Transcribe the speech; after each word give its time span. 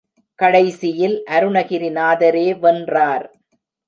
கடைசியில் 0.39 1.13
அருணகிரிநாதரே 1.29 2.47
வென்றார். 2.59 3.27